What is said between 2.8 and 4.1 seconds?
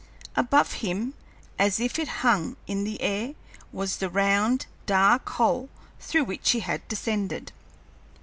the air, was the